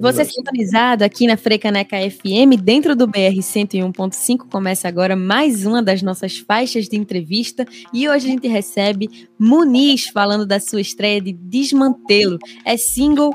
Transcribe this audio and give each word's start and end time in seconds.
Você 0.00 0.24
sintonizado 0.24 1.04
aqui 1.04 1.26
na 1.26 1.36
Frecaneca 1.36 1.98
FM, 1.98 2.58
dentro 2.58 2.96
do 2.96 3.06
BR 3.06 3.36
101.5, 3.38 4.48
começa 4.50 4.88
agora 4.88 5.14
mais 5.14 5.66
uma 5.66 5.82
das 5.82 6.00
nossas 6.00 6.38
faixas 6.38 6.88
de 6.88 6.96
entrevista 6.96 7.66
e 7.92 8.08
hoje 8.08 8.26
a 8.26 8.30
gente 8.30 8.48
recebe 8.48 9.28
Muniz 9.38 10.06
falando 10.06 10.46
da 10.46 10.58
sua 10.58 10.80
estreia 10.80 11.20
de 11.20 11.34
Desmantelo. 11.34 12.38
É 12.64 12.78
single 12.78 13.34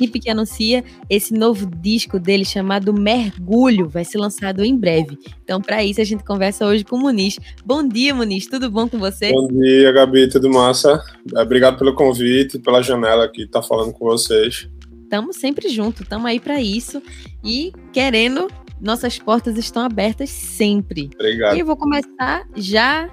Hip 0.00 0.18
que 0.20 0.30
anuncia 0.30 0.84
esse 1.08 1.34
novo 1.34 1.66
disco 1.66 2.18
dele 2.18 2.44
chamado 2.44 2.92
Mergulho, 2.92 3.88
vai 3.88 4.04
ser 4.04 4.18
lançado 4.18 4.64
em 4.64 4.76
breve. 4.76 5.18
Então, 5.42 5.60
para 5.60 5.84
isso, 5.84 6.00
a 6.00 6.04
gente 6.04 6.24
conversa 6.24 6.66
hoje 6.66 6.84
com 6.84 6.96
o 6.96 7.00
Muniz. 7.00 7.38
Bom 7.64 7.86
dia, 7.86 8.14
Muniz, 8.14 8.46
tudo 8.46 8.70
bom 8.70 8.88
com 8.88 8.98
você? 8.98 9.32
Bom 9.32 9.48
dia, 9.48 9.92
Gabi, 9.92 10.28
tudo 10.28 10.50
massa? 10.50 11.02
Obrigado 11.36 11.78
pelo 11.78 11.94
convite, 11.94 12.58
pela 12.58 12.82
janela 12.82 13.24
aqui, 13.24 13.46
tá 13.46 13.62
falando 13.62 13.92
com 13.92 14.04
vocês 14.04 14.68
estamos 15.12 15.36
sempre 15.36 15.68
juntos, 15.68 16.00
estamos 16.00 16.24
aí 16.24 16.40
para 16.40 16.58
isso 16.58 17.02
e 17.44 17.70
querendo, 17.92 18.48
nossas 18.80 19.18
portas 19.18 19.58
estão 19.58 19.84
abertas 19.84 20.30
sempre. 20.30 21.10
Obrigado. 21.14 21.54
E 21.54 21.60
eu 21.60 21.66
vou 21.66 21.76
começar 21.76 22.46
já 22.56 23.10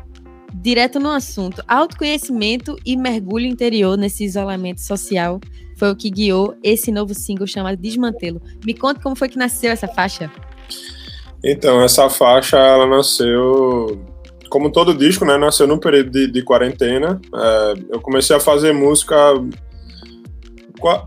direto 0.53 0.98
no 0.98 1.09
assunto. 1.09 1.61
Autoconhecimento 1.67 2.77
e 2.86 2.95
mergulho 2.95 3.45
interior 3.45 3.98
nesse 3.98 4.23
isolamento 4.23 4.80
social 4.80 5.41
foi 5.79 5.89
o 5.89 5.95
que 5.95 6.09
guiou 6.09 6.55
esse 6.61 6.91
novo 6.91 7.13
single 7.13 7.47
chamado 7.47 7.77
Desmantelo. 7.77 8.41
Me 8.65 8.73
conta 8.73 8.99
como 9.01 9.15
foi 9.15 9.29
que 9.29 9.38
nasceu 9.38 9.71
essa 9.71 9.88
faixa. 9.88 10.29
Então, 11.43 11.81
essa 11.81 12.09
faixa, 12.09 12.57
ela 12.57 12.85
nasceu 12.85 14.05
como 14.49 14.71
todo 14.71 14.93
disco, 14.93 15.23
né? 15.23 15.38
Nasceu 15.38 15.65
num 15.65 15.77
período 15.77 16.11
de, 16.11 16.27
de 16.27 16.41
quarentena. 16.43 17.21
É, 17.33 17.73
eu 17.91 18.02
comecei 18.02 18.35
a 18.35 18.39
fazer 18.39 18.73
música 18.73 19.15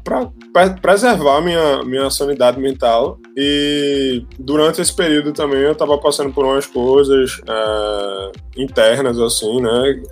para 0.04 0.70
preservar 0.80 1.40
minha, 1.42 1.82
minha 1.84 2.08
sanidade 2.08 2.58
mental. 2.58 3.18
E 3.36 4.24
durante 4.38 4.80
esse 4.80 4.94
período 4.94 5.32
também 5.32 5.60
eu 5.60 5.72
estava 5.72 5.98
passando 5.98 6.32
por 6.32 6.46
umas 6.46 6.66
coisas 6.66 7.40
é, 7.46 8.32
internas, 8.56 9.18
assim, 9.18 9.60
né? 9.60 10.02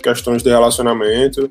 Questões 0.00 0.42
de 0.42 0.48
relacionamento. 0.48 1.50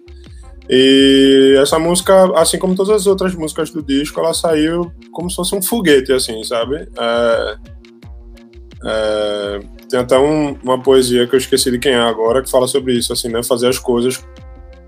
E 0.69 1.55
essa 1.59 1.79
música, 1.79 2.31
assim 2.39 2.59
como 2.59 2.75
todas 2.75 2.93
as 2.93 3.07
outras 3.07 3.33
músicas 3.33 3.71
do 3.71 3.81
disco, 3.81 4.19
ela 4.19 4.33
saiu 4.33 4.91
como 5.11 5.29
se 5.29 5.35
fosse 5.35 5.55
um 5.55 5.61
foguete, 5.61 6.13
assim, 6.13 6.43
sabe? 6.43 6.87
É, 6.97 7.57
é, 8.85 9.59
tem 9.89 9.99
até 9.99 10.19
um, 10.19 10.55
uma 10.63 10.79
poesia 10.81 11.25
que 11.25 11.33
eu 11.33 11.39
esqueci 11.39 11.71
de 11.71 11.79
quem 11.79 11.93
é 11.93 11.99
agora, 11.99 12.43
que 12.43 12.51
fala 12.51 12.67
sobre 12.67 12.93
isso, 12.93 13.11
assim, 13.11 13.29
né? 13.29 13.41
Fazer 13.41 13.67
as 13.67 13.79
coisas 13.79 14.23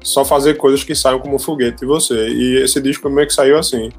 só 0.04 0.26
fazer 0.26 0.56
coisas 0.56 0.84
que 0.84 0.96
saiam 0.96 1.20
como 1.20 1.38
foguete 1.40 1.82
de 1.82 1.86
você. 1.86 2.30
E 2.30 2.58
esse 2.64 2.82
disco 2.82 3.10
meio 3.10 3.28
que 3.28 3.34
saiu 3.34 3.58
assim. 3.58 3.90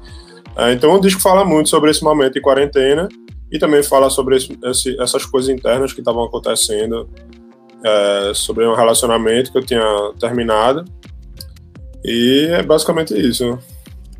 É, 0.55 0.71
então 0.73 0.93
o 0.93 0.99
disco 0.99 1.21
fala 1.21 1.43
muito 1.43 1.69
sobre 1.69 1.89
esse 1.89 2.03
momento 2.03 2.33
de 2.33 2.41
quarentena 2.41 3.07
e 3.51 3.57
também 3.57 3.81
fala 3.81 4.09
sobre 4.09 4.37
esse, 4.37 4.57
esse, 4.63 5.01
essas 5.01 5.25
coisas 5.25 5.49
internas 5.49 5.93
que 5.93 6.01
estavam 6.01 6.23
acontecendo, 6.23 7.09
é, 7.83 8.31
sobre 8.33 8.65
um 8.65 8.75
relacionamento 8.75 9.51
que 9.51 9.57
eu 9.57 9.63
tinha 9.63 10.11
terminado. 10.19 10.85
E 12.03 12.47
é 12.51 12.63
basicamente 12.63 13.13
isso 13.13 13.59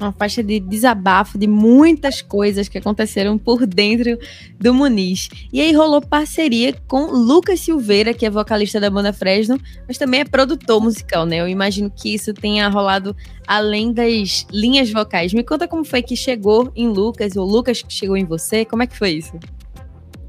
uma 0.03 0.11
faixa 0.11 0.43
de 0.43 0.59
desabafo 0.59 1.37
de 1.37 1.47
muitas 1.47 2.21
coisas 2.21 2.67
que 2.67 2.77
aconteceram 2.77 3.37
por 3.37 3.65
dentro 3.65 4.17
do 4.59 4.73
Muniz. 4.73 5.29
E 5.51 5.61
aí 5.61 5.73
rolou 5.73 6.01
parceria 6.01 6.73
com 6.87 7.05
Lucas 7.05 7.61
Silveira, 7.61 8.13
que 8.13 8.25
é 8.25 8.29
vocalista 8.29 8.79
da 8.79 8.89
banda 8.89 9.13
Fresno, 9.13 9.59
mas 9.87 9.97
também 9.97 10.21
é 10.21 10.25
produtor 10.25 10.81
musical, 10.81 11.25
né? 11.25 11.37
Eu 11.37 11.47
imagino 11.47 11.89
que 11.89 12.13
isso 12.13 12.33
tenha 12.33 12.67
rolado 12.69 13.15
além 13.47 13.93
das 13.93 14.45
linhas 14.51 14.91
vocais. 14.91 15.33
Me 15.33 15.43
conta 15.43 15.67
como 15.67 15.83
foi 15.83 16.01
que 16.01 16.15
chegou 16.15 16.71
em 16.75 16.87
Lucas, 16.87 17.35
ou 17.35 17.45
Lucas 17.45 17.81
que 17.81 17.93
chegou 17.93 18.17
em 18.17 18.25
você, 18.25 18.65
como 18.65 18.83
é 18.83 18.87
que 18.87 18.97
foi 18.97 19.11
isso? 19.11 19.33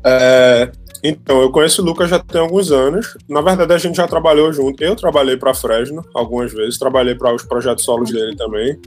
É, 0.05 0.71
então, 1.07 1.43
eu 1.43 1.51
conheço 1.51 1.83
o 1.83 1.85
Lucas 1.85 2.09
já 2.09 2.19
tem 2.19 2.41
alguns 2.41 2.73
anos. 2.73 3.15
Na 3.29 3.43
verdade, 3.43 3.75
a 3.75 3.77
gente 3.77 3.95
já 3.95 4.09
trabalhou 4.09 4.51
junto. 4.55 4.83
Eu 4.83 4.97
trabalhei 4.97 5.37
para 5.37 5.53
Fresno 5.53 6.03
algumas 6.15 6.51
vezes, 6.51 6.79
trabalhei 6.79 7.15
para 7.15 7.35
os 7.35 7.43
projetos 7.43 7.85
solos 7.85 8.11
dele 8.11 8.35
também. 8.37 8.81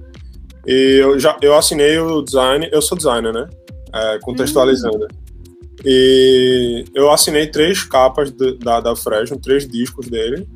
E 0.66 0.98
eu 1.00 1.20
já 1.20 1.38
eu 1.44 1.56
assinei 1.56 2.00
o 2.00 2.24
design, 2.24 2.68
eu 2.72 2.82
sou 2.82 2.98
designer, 2.98 3.32
né? 3.32 3.48
É, 3.94 4.20
contextualizando. 4.24 4.98
Uhum. 4.98 5.08
E 5.86 6.86
eu 6.96 7.12
assinei 7.12 7.46
três 7.46 7.84
capas 7.84 8.32
da, 8.32 8.82
da 8.82 8.96
Fresno, 8.96 9.38
três 9.40 9.68
discos 9.68 10.08
dele. 10.08 10.48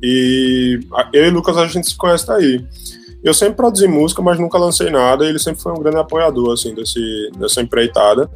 E 0.00 0.78
eu 1.12 1.24
e 1.24 1.28
o 1.28 1.32
Lucas 1.32 1.56
a 1.56 1.66
gente 1.66 1.90
se 1.90 1.96
conhece 1.96 2.28
daí. 2.28 2.64
Eu 3.24 3.34
sempre 3.34 3.56
produzi 3.56 3.88
música, 3.88 4.22
mas 4.22 4.38
nunca 4.38 4.56
lancei 4.56 4.88
nada. 4.88 5.24
E 5.24 5.30
ele 5.30 5.40
sempre 5.40 5.60
foi 5.60 5.72
um 5.72 5.82
grande 5.82 5.98
apoiador 5.98 6.52
assim 6.52 6.72
desse, 6.76 7.28
dessa 7.36 7.60
empreitada. 7.60 8.30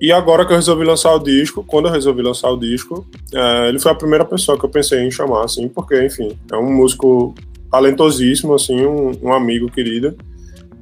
E 0.00 0.12
agora 0.12 0.44
que 0.44 0.52
eu 0.52 0.56
resolvi 0.56 0.84
lançar 0.84 1.14
o 1.14 1.18
disco, 1.18 1.64
quando 1.64 1.86
eu 1.86 1.92
resolvi 1.92 2.20
lançar 2.22 2.50
o 2.50 2.56
disco, 2.56 3.06
é, 3.32 3.68
ele 3.68 3.78
foi 3.78 3.92
a 3.92 3.94
primeira 3.94 4.24
pessoa 4.24 4.58
que 4.58 4.64
eu 4.64 4.68
pensei 4.68 5.00
em 5.00 5.10
chamar, 5.10 5.44
assim, 5.44 5.68
porque, 5.68 6.04
enfim, 6.04 6.36
é 6.52 6.56
um 6.56 6.70
músico 6.70 7.34
talentosíssimo, 7.70 8.54
assim, 8.54 8.84
um, 8.84 9.12
um 9.22 9.32
amigo 9.32 9.70
querido, 9.70 10.16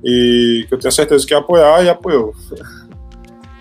e 0.02 0.64
que 0.68 0.74
eu 0.74 0.78
tenho 0.78 0.92
certeza 0.92 1.24
que 1.26 1.32
ia 1.32 1.38
apoiar 1.38 1.84
e 1.84 1.88
apoiou. 1.88 2.34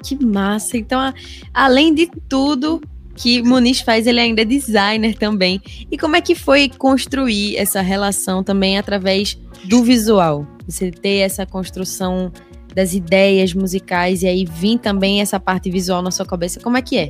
Que 0.03 0.24
massa! 0.25 0.75
Então, 0.75 1.00
a, 1.00 1.13
além 1.53 1.94
de 1.94 2.09
tudo 2.28 2.81
que 3.16 3.42
Muniz 3.44 3.81
faz, 3.81 4.08
ele 4.08 4.19
ainda 4.19 4.42
é 4.42 4.46
designer 4.46 5.16
também. 5.16 5.62
E 5.90 5.97
como 5.97 6.16
é 6.16 6.22
que 6.22 6.36
foi 6.36 6.68
construir 6.68 7.58
essa 7.58 7.81
relação 7.81 8.44
também 8.44 8.78
através 8.78 9.38
do 9.66 9.84
visual? 9.84 10.47
Você 10.68 10.90
ter 10.90 11.18
essa 11.18 11.46
construção 11.46 12.31
das 12.76 12.94
ideias 12.94 13.54
musicais 13.54 14.24
e 14.24 14.28
aí 14.28 14.46
vir 14.46 14.80
também 14.80 15.22
essa 15.22 15.40
parte 15.40 15.70
visual 15.70 16.02
na 16.02 16.12
sua 16.12 16.26
cabeça, 16.26 16.60
como 16.60 16.78
é 16.78 16.82
que 16.82 16.98
é? 16.98 17.10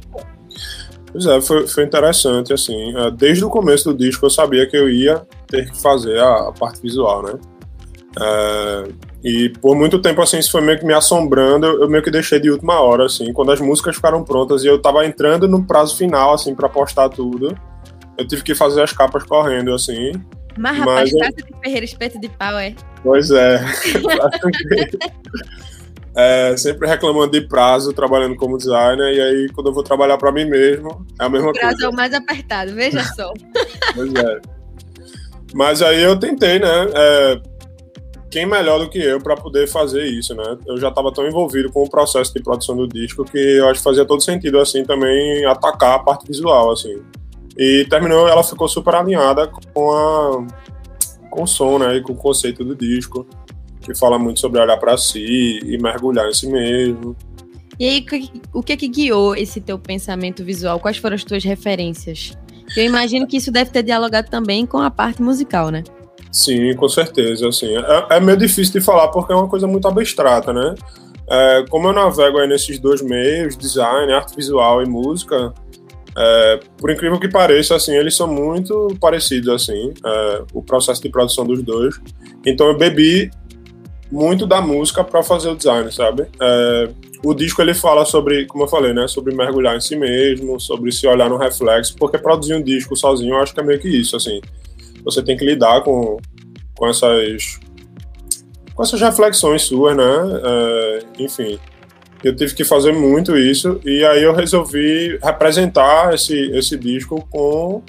Pois 1.12 1.26
é, 1.26 1.40
foi, 1.42 1.68
foi 1.68 1.84
interessante, 1.84 2.54
assim, 2.54 2.98
é, 2.98 3.12
desde 3.12 3.46
o 3.46 3.50
começo 3.50 3.92
do 3.92 3.98
disco 3.98 4.26
eu 4.26 4.30
sabia 4.30 4.68
que 4.68 4.76
eu 4.76 4.90
ia 4.90 5.22
ter 5.48 5.70
que 5.70 5.80
fazer 5.80 6.20
a, 6.20 6.50
a 6.50 6.52
parte 6.52 6.82
visual, 6.82 7.22
né? 7.24 7.34
É, 8.20 8.84
e 9.24 9.50
por 9.62 9.76
muito 9.76 10.00
tempo, 10.00 10.22
assim, 10.22 10.38
isso 10.38 10.52
foi 10.52 10.62
meio 10.62 10.78
que 10.80 10.86
me 10.86 10.94
assombrando, 10.94 11.66
eu, 11.66 11.82
eu, 11.82 11.90
meio 11.90 12.04
que 12.04 12.12
deixei 12.12 12.40
de 12.40 12.50
última 12.50 12.80
hora, 12.80 13.06
assim, 13.06 13.32
quando 13.32 13.52
as 13.52 13.60
músicas 13.60 13.96
ficaram 13.96 14.24
prontas 14.24 14.64
e 14.64 14.68
eu 14.68 14.82
tava 14.82 15.06
entrando 15.06 15.48
no 15.48 15.64
prazo 15.64 15.96
final, 15.96 16.34
assim, 16.34 16.54
para 16.54 16.68
postar 16.68 17.10
tudo, 17.10 17.56
eu 18.18 18.28
tive 18.28 18.44
que 18.44 18.54
fazer 18.54 18.82
as 18.82 18.92
capas 18.92 19.24
correndo, 19.24 19.74
assim. 19.74 20.12
Mas, 20.58 20.78
rapaz, 20.78 21.12
mas, 21.12 21.22
casa 21.22 21.36
de 21.36 21.60
Ferreira 21.62 21.86
Espeto 21.86 22.20
de 22.20 22.30
Pau, 22.30 22.58
é? 22.58 22.76
Pois 23.02 23.32
é. 23.32 23.64
é, 26.16 26.58
sempre 26.58 26.88
reclamando 26.88 27.32
de 27.32 27.48
prazo, 27.48 27.94
trabalhando 27.94 28.36
como 28.36 28.58
designer, 28.58 29.14
e 29.14 29.22
aí 29.22 29.50
quando 29.54 29.68
eu 29.68 29.74
vou 29.74 29.84
trabalhar 29.84 30.18
para 30.18 30.32
mim 30.32 30.46
mesmo, 30.46 31.06
é 31.20 31.26
a 31.26 31.30
mesma 31.30 31.50
o 31.50 31.54
prazo 31.54 31.70
coisa. 31.70 31.86
é 31.86 31.90
o 31.90 31.94
mais 31.94 32.14
apertado, 32.14 32.74
veja 32.74 33.04
só. 33.16 33.34
pois 33.96 34.14
é. 34.14 34.42
Mas 35.54 35.82
aí 35.82 36.02
eu 36.02 36.18
tentei, 36.18 36.60
né? 36.60 36.88
É, 36.96 37.42
quem 38.34 38.48
melhor 38.48 38.80
do 38.80 38.90
que 38.90 38.98
eu 38.98 39.22
para 39.22 39.36
poder 39.36 39.68
fazer 39.68 40.06
isso, 40.06 40.34
né? 40.34 40.58
Eu 40.66 40.76
já 40.78 40.90
estava 40.90 41.14
tão 41.14 41.28
envolvido 41.28 41.72
com 41.72 41.84
o 41.84 41.90
processo 41.90 42.34
de 42.34 42.42
produção 42.42 42.76
do 42.76 42.88
disco 42.88 43.24
que 43.24 43.38
eu 43.38 43.70
acho 43.70 43.80
que 43.80 43.84
fazia 43.84 44.06
todo 44.06 44.24
sentido, 44.24 44.60
assim, 44.60 44.84
também 44.84 45.46
atacar 45.46 45.98
a 45.98 46.00
parte 46.00 46.26
visual, 46.26 46.72
assim. 46.72 47.00
E 47.58 47.86
terminou, 47.90 48.28
ela 48.28 48.44
ficou 48.44 48.68
super 48.68 48.96
alinhada 48.96 49.48
com 49.74 49.92
a 49.92 50.48
com 51.30 51.44
o 51.44 51.48
som, 51.48 51.80
né? 51.80 51.98
E 51.98 52.02
com 52.02 52.14
o 52.14 52.16
conceito 52.16 52.64
do 52.64 52.76
disco 52.76 53.26
que 53.84 53.94
fala 53.94 54.18
muito 54.18 54.40
sobre 54.40 54.62
olhar 54.62 54.78
para 54.78 54.98
si 54.98 55.60
e 55.64 55.78
mergulhar 55.78 56.28
em 56.28 56.34
si 56.34 56.48
mesmo. 56.48 57.16
E 57.80 57.86
aí, 57.86 58.06
o 58.54 58.64
que 58.64 58.74
é 58.74 58.78
que 58.78 58.88
guiou 58.88 59.36
esse 59.36 59.60
teu 59.60 59.78
pensamento 59.78 60.44
visual? 60.44 60.80
Quais 60.80 60.98
foram 60.98 61.16
as 61.16 61.24
tuas 61.24 61.44
referências? 61.44 62.38
Eu 62.78 62.86
imagino 62.86 63.28
que 63.28 63.38
isso 63.38 63.52
deve 63.52 63.72
ter 63.72 63.84
dialogado 63.84 64.30
também 64.30 64.66
com 64.66 64.78
a 64.78 64.90
parte 64.90 65.22
musical, 65.22 65.70
né? 65.70 65.84
Sim, 66.32 66.74
com 66.76 66.88
certeza. 66.88 67.48
Assim, 67.48 67.76
é, 67.76 68.16
é 68.16 68.20
meio 68.20 68.38
difícil 68.38 68.74
de 68.74 68.82
falar 68.82 69.10
porque 69.10 69.34
é 69.34 69.36
uma 69.36 69.50
coisa 69.50 69.68
muito 69.68 69.88
abstrata, 69.88 70.54
né? 70.54 70.76
É, 71.30 71.66
como 71.70 71.88
eu 71.88 71.94
navego 71.94 72.44
nesses 72.46 72.80
dois 72.80 73.02
meios, 73.02 73.58
design, 73.58 74.12
arte 74.14 74.36
visual 74.36 74.82
e 74.82 74.88
música, 74.88 75.54
é, 76.16 76.60
por 76.78 76.92
incrível 76.92 77.20
que 77.20 77.28
pareça, 77.28 77.76
assim, 77.76 77.96
eles 77.96 78.16
são 78.16 78.28
muito 78.28 78.96
parecidos, 79.00 79.50
assim, 79.50 79.94
é, 80.06 80.44
o 80.54 80.62
processo 80.62 81.02
de 81.02 81.10
produção 81.10 81.46
dos 81.46 81.62
dois. 81.64 82.00
Então 82.46 82.68
eu 82.68 82.78
bebi 82.78 83.32
muito 84.12 84.46
da 84.46 84.62
música 84.62 85.04
para 85.04 85.24
fazer 85.24 85.50
o 85.50 85.56
design, 85.56 85.92
sabe? 85.92 86.28
É, 86.40 86.90
o 87.24 87.34
disco 87.34 87.62
ele 87.62 87.74
fala 87.74 88.06
sobre, 88.06 88.46
como 88.46 88.66
eu 88.66 88.68
falei, 88.68 88.94
né, 88.94 89.08
sobre 89.08 89.34
mergulhar 89.34 89.76
em 89.76 89.82
si 89.82 89.96
mesmo, 89.96 90.60
sobre 90.60 90.92
se 90.92 91.08
olhar 91.08 91.30
no 91.30 91.38
reflexo, 91.38 91.96
porque 91.96 92.18
produzir 92.18 92.54
um 92.54 92.62
disco 92.62 92.96
sozinho, 92.96 93.34
eu 93.34 93.40
acho 93.40 93.54
que 93.54 93.60
é 93.60 93.64
meio 93.64 93.80
que 93.80 93.88
isso, 93.88 94.16
assim. 94.16 94.40
Você 95.04 95.24
tem 95.24 95.36
que 95.36 95.46
lidar 95.46 95.82
com, 95.82 96.18
com 96.76 96.88
essas 96.88 97.60
com 98.76 98.82
essas 98.82 99.00
reflexões 99.00 99.62
suas, 99.64 99.96
né? 99.96 100.04
É, 100.44 101.00
enfim, 101.20 101.60
eu 102.24 102.36
tive 102.36 102.54
que 102.56 102.64
fazer 102.64 102.94
muito 102.94 103.36
isso 103.36 103.80
e 103.86 104.04
aí 104.06 104.24
eu 104.24 104.34
resolvi 104.34 105.18
representar 105.22 106.14
esse 106.14 106.36
esse 106.52 106.78
disco 106.78 107.28
com 107.30 107.84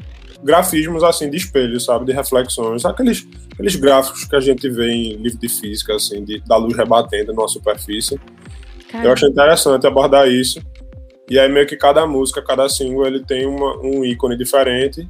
grafismos 0.44 1.02
assim 1.02 1.30
de 1.30 1.38
espelho, 1.38 1.80
sabe, 1.80 2.04
de 2.04 2.12
reflexões, 2.12 2.84
aqueles, 2.84 3.26
aqueles 3.54 3.76
gráficos 3.76 4.24
que 4.24 4.36
a 4.36 4.40
gente 4.40 4.68
vê 4.68 4.90
em 4.90 5.16
livro 5.16 5.38
de 5.38 5.48
física, 5.48 5.94
assim, 5.94 6.22
de, 6.22 6.38
da 6.40 6.56
luz 6.56 6.76
rebatendo 6.76 7.32
na 7.32 7.48
superfície. 7.48 8.20
Caramba. 8.90 9.08
Eu 9.08 9.12
achei 9.14 9.28
interessante 9.30 9.86
abordar 9.86 10.28
isso. 10.28 10.60
E 11.30 11.38
aí 11.38 11.50
meio 11.50 11.66
que 11.66 11.76
cada 11.76 12.06
música, 12.06 12.42
cada 12.42 12.68
single, 12.68 13.06
ele 13.06 13.24
tem 13.24 13.46
uma, 13.46 13.78
um 13.78 14.04
ícone 14.04 14.36
diferente, 14.36 15.08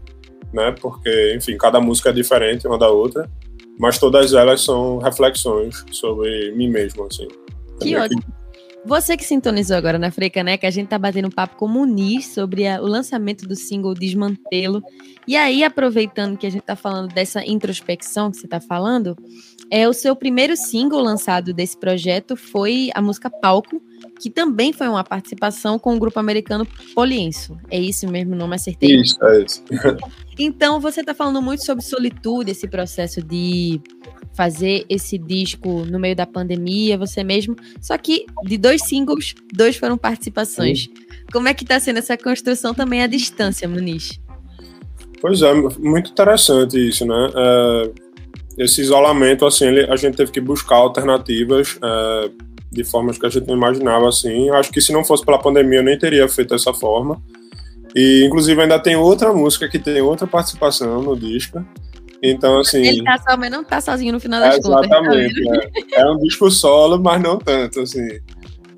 né? 0.52 0.72
Porque, 0.80 1.34
enfim, 1.34 1.56
cada 1.56 1.80
música 1.80 2.10
é 2.10 2.12
diferente 2.12 2.68
uma 2.68 2.78
da 2.78 2.88
outra, 2.88 3.28
mas 3.76 3.98
todas 3.98 4.32
elas 4.32 4.60
são 4.60 4.98
reflexões 4.98 5.84
sobre 5.90 6.52
mim 6.52 6.68
mesmo, 6.68 7.06
assim. 7.06 7.26
Que 7.80 7.96
ótimo. 7.96 8.22
Que 8.22 8.43
você 8.86 9.16
que 9.16 9.24
sintonizou 9.24 9.76
agora 9.76 9.98
na 9.98 10.10
Freicaneca, 10.10 10.68
a 10.68 10.70
gente 10.70 10.88
tá 10.88 10.98
batendo 10.98 11.28
um 11.28 11.30
papo 11.30 11.56
com 11.56 11.66
o 11.66 11.68
Muniz 11.68 12.28
sobre 12.28 12.66
a, 12.66 12.80
o 12.82 12.86
lançamento 12.86 13.46
do 13.46 13.56
single 13.56 13.94
Desmantelo. 13.94 14.82
E 15.26 15.36
aí, 15.36 15.64
aproveitando 15.64 16.36
que 16.36 16.46
a 16.46 16.50
gente 16.50 16.62
tá 16.62 16.76
falando 16.76 17.12
dessa 17.12 17.44
introspecção 17.46 18.30
que 18.30 18.36
você 18.36 18.46
tá 18.46 18.60
falando, 18.60 19.16
é 19.74 19.88
o 19.88 19.92
seu 19.92 20.14
primeiro 20.14 20.56
single 20.56 21.00
lançado 21.00 21.52
desse 21.52 21.76
projeto 21.76 22.36
foi 22.36 22.90
a 22.94 23.02
música 23.02 23.28
Palco, 23.28 23.82
que 24.20 24.30
também 24.30 24.72
foi 24.72 24.86
uma 24.86 25.02
participação 25.02 25.80
com 25.80 25.96
o 25.96 25.98
grupo 25.98 26.20
americano 26.20 26.64
Polienso. 26.94 27.58
É 27.68 27.80
isso 27.80 28.06
mesmo, 28.06 28.36
não 28.36 28.46
me 28.46 28.54
acertei? 28.54 29.00
Isso, 29.00 29.18
é 29.24 29.42
isso. 29.42 29.64
então, 30.38 30.78
você 30.78 31.00
está 31.00 31.12
falando 31.12 31.42
muito 31.42 31.64
sobre 31.64 31.82
solitude, 31.82 32.52
esse 32.52 32.68
processo 32.68 33.20
de 33.20 33.80
fazer 34.32 34.86
esse 34.88 35.18
disco 35.18 35.84
no 35.86 35.98
meio 35.98 36.14
da 36.14 36.24
pandemia, 36.24 36.96
você 36.96 37.24
mesmo. 37.24 37.56
Só 37.80 37.98
que 37.98 38.26
de 38.44 38.56
dois 38.56 38.80
singles, 38.84 39.34
dois 39.52 39.74
foram 39.74 39.98
participações. 39.98 40.88
Como 41.32 41.48
é 41.48 41.54
que 41.54 41.64
está 41.64 41.80
sendo 41.80 41.98
essa 41.98 42.16
construção 42.16 42.74
também 42.74 43.02
à 43.02 43.08
distância, 43.08 43.68
Muniz? 43.68 44.20
Pois 45.20 45.42
é, 45.42 45.52
muito 45.80 46.12
interessante 46.12 46.78
isso, 46.78 47.04
né? 47.04 47.30
É, 47.34 48.03
esse 48.58 48.80
isolamento, 48.80 49.44
assim, 49.46 49.66
ele, 49.66 49.90
a 49.90 49.96
gente 49.96 50.16
teve 50.16 50.30
que 50.30 50.40
buscar 50.40 50.76
alternativas 50.76 51.78
é, 51.82 52.30
de 52.70 52.84
formas 52.84 53.18
que 53.18 53.26
a 53.26 53.28
gente 53.28 53.46
não 53.46 53.56
imaginava, 53.56 54.08
assim. 54.08 54.50
Acho 54.50 54.70
que 54.70 54.80
se 54.80 54.92
não 54.92 55.04
fosse 55.04 55.24
pela 55.24 55.38
pandemia, 55.38 55.78
eu 55.80 55.84
nem 55.84 55.98
teria 55.98 56.28
feito 56.28 56.50
dessa 56.50 56.72
forma. 56.72 57.20
E, 57.94 58.24
inclusive, 58.24 58.60
ainda 58.60 58.78
tem 58.78 58.96
outra 58.96 59.32
música 59.32 59.68
que 59.68 59.78
tem 59.78 60.00
outra 60.00 60.26
participação 60.26 61.02
no 61.02 61.16
disco. 61.16 61.64
Então, 62.22 62.58
assim. 62.58 62.82
Ele 62.82 63.04
tá 63.04 63.18
só, 63.18 63.36
mas 63.36 63.50
não 63.50 63.62
tá 63.62 63.80
sozinho 63.80 64.12
no 64.12 64.20
final 64.20 64.40
das 64.40 64.56
é, 64.56 64.60
contas. 64.62 64.88
Tá 64.88 64.98
exatamente. 64.98 65.94
É. 65.94 66.00
é. 66.00 66.10
um 66.10 66.18
disco 66.18 66.50
solo, 66.50 66.98
mas 66.98 67.22
não 67.22 67.38
tanto, 67.38 67.80
assim. 67.80 68.08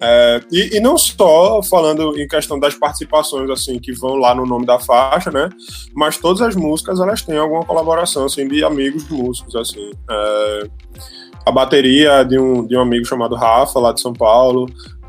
É, 0.00 0.40
e, 0.52 0.76
e, 0.76 0.80
não 0.80 0.98
só 0.98 1.62
falando 1.62 2.18
em 2.18 2.28
questão 2.28 2.58
das 2.58 2.74
participações 2.74 3.48
assim 3.48 3.78
que 3.78 3.92
vão 3.92 4.16
lá 4.16 4.34
no 4.34 4.44
nome 4.44 4.66
da 4.66 4.78
faixa, 4.78 5.30
né? 5.30 5.48
Mas 5.94 6.18
todas 6.18 6.42
as 6.42 6.54
músicas 6.54 7.00
elas 7.00 7.22
têm 7.22 7.38
alguma 7.38 7.64
colaboração 7.64 8.26
assim 8.26 8.46
de 8.46 8.62
amigos 8.62 9.08
músicos 9.08 9.56
assim. 9.56 9.90
É, 10.10 10.70
a 11.46 11.52
bateria 11.52 12.24
de 12.24 12.38
um, 12.38 12.66
de 12.66 12.76
um 12.76 12.80
amigo 12.80 13.06
chamado 13.06 13.36
Rafa 13.36 13.78
lá 13.78 13.92
de 13.92 14.00
São 14.00 14.12
Paulo, 14.12 14.66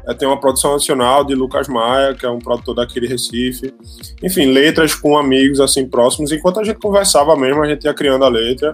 é, 0.07 0.13
tem 0.13 0.27
uma 0.27 0.39
produção 0.39 0.71
nacional 0.71 1.25
de 1.25 1.35
Lucas 1.35 1.67
Maia, 1.67 2.13
que 2.13 2.25
é 2.25 2.29
um 2.29 2.39
produtor 2.39 2.75
daqui 2.75 2.99
de 3.01 3.07
Recife. 3.07 3.73
Enfim, 4.23 4.45
letras 4.45 4.95
com 4.95 5.17
amigos 5.17 5.59
assim 5.59 5.85
próximos. 5.85 6.31
Enquanto 6.31 6.61
a 6.61 6.63
gente 6.63 6.79
conversava 6.79 7.35
mesmo, 7.35 7.61
a 7.61 7.67
gente 7.67 7.83
ia 7.83 7.93
criando 7.93 8.23
a 8.23 8.29
letra. 8.29 8.73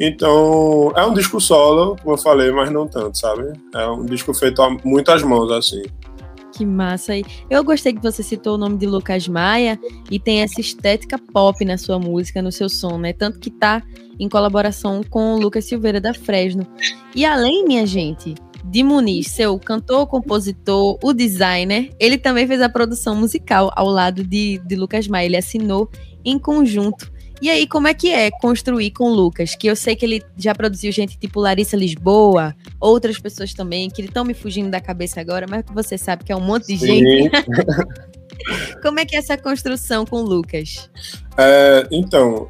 Então, 0.00 0.92
é 0.96 1.04
um 1.04 1.12
disco 1.12 1.40
solo, 1.40 1.96
como 2.02 2.14
eu 2.14 2.18
falei, 2.18 2.50
mas 2.50 2.70
não 2.70 2.88
tanto, 2.88 3.16
sabe? 3.18 3.52
É 3.74 3.86
um 3.86 4.04
disco 4.04 4.32
feito 4.34 4.62
a 4.62 4.70
muitas 4.84 5.22
mãos, 5.22 5.50
assim. 5.50 5.82
Que 6.52 6.66
massa 6.66 7.12
aí. 7.12 7.24
Eu 7.48 7.64
gostei 7.64 7.94
que 7.94 8.02
você 8.02 8.22
citou 8.22 8.54
o 8.54 8.58
nome 8.58 8.76
de 8.76 8.86
Lucas 8.86 9.26
Maia 9.26 9.78
e 10.10 10.18
tem 10.18 10.42
essa 10.42 10.60
estética 10.60 11.18
pop 11.18 11.64
na 11.64 11.78
sua 11.78 11.98
música, 11.98 12.42
no 12.42 12.52
seu 12.52 12.68
som, 12.68 12.98
né? 12.98 13.12
Tanto 13.12 13.38
que 13.38 13.50
tá 13.50 13.82
em 14.18 14.28
colaboração 14.28 15.02
com 15.08 15.34
o 15.34 15.40
Lucas 15.40 15.64
Silveira 15.64 16.00
da 16.00 16.12
Fresno. 16.12 16.66
E 17.14 17.24
além, 17.24 17.64
minha 17.64 17.86
gente, 17.86 18.34
de 18.64 18.82
Muniz, 18.82 19.28
seu 19.28 19.58
cantor, 19.58 20.06
compositor, 20.06 20.98
o 21.02 21.12
designer, 21.12 21.90
ele 21.98 22.18
também 22.18 22.46
fez 22.46 22.60
a 22.60 22.68
produção 22.68 23.16
musical 23.16 23.72
ao 23.74 23.88
lado 23.88 24.22
de, 24.22 24.58
de 24.66 24.76
Lucas 24.76 25.08
Maia. 25.08 25.26
Ele 25.26 25.36
assinou 25.36 25.90
em 26.24 26.38
conjunto. 26.38 27.10
E 27.42 27.50
aí, 27.50 27.66
como 27.66 27.88
é 27.88 27.92
que 27.92 28.08
é 28.08 28.30
construir 28.30 28.92
com 28.92 29.10
o 29.10 29.12
Lucas? 29.12 29.56
Que 29.56 29.66
eu 29.66 29.74
sei 29.74 29.96
que 29.96 30.06
ele 30.06 30.22
já 30.38 30.54
produziu 30.54 30.92
gente 30.92 31.18
tipo 31.18 31.40
Larissa 31.40 31.76
Lisboa, 31.76 32.54
outras 32.78 33.18
pessoas 33.18 33.52
também, 33.52 33.90
que 33.90 34.00
estão 34.00 34.24
me 34.24 34.32
fugindo 34.32 34.70
da 34.70 34.80
cabeça 34.80 35.20
agora, 35.20 35.44
mas 35.50 35.64
você 35.74 35.98
sabe 35.98 36.22
que 36.22 36.30
é 36.30 36.36
um 36.36 36.40
monte 36.40 36.68
de 36.68 36.78
Sim. 36.78 36.86
gente. 36.86 37.30
como 38.80 39.00
é 39.00 39.04
que 39.04 39.16
é 39.16 39.18
essa 39.18 39.36
construção 39.36 40.06
com 40.06 40.18
o 40.18 40.22
Lucas? 40.22 40.88
É, 41.36 41.84
então, 41.90 42.48